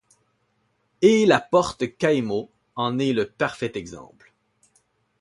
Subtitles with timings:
[1.03, 4.33] Et la porte Cailhau en est le parfait exemple.